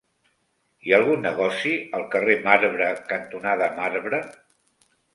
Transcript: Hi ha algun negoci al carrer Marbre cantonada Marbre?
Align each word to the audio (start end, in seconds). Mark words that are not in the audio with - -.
Hi 0.87 0.93
ha 0.93 0.97
algun 0.99 1.21
negoci 1.25 1.75
al 1.99 2.07
carrer 2.17 2.39
Marbre 2.49 2.91
cantonada 3.15 3.73
Marbre? 3.81 4.27